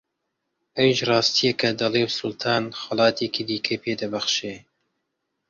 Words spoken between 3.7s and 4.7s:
پێ دەبەخشێ